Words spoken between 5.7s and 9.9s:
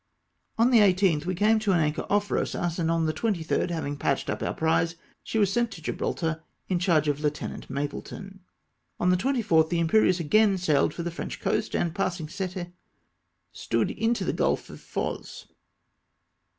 to Gibraltar in charge of Lieutenant Mapleton. On the 24th the